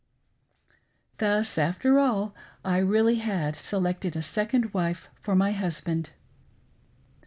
Thus, 1.19 1.59
after 1.59 1.99
all, 1.99 2.33
I 2.65 2.79
really 2.79 3.17
had 3.17 3.55
selected 3.55 4.15
a 4.15 4.23
second 4.23 4.73
wife 4.73 5.09
for 5.21 5.35
my 5.35 5.51
husband 5.51 6.09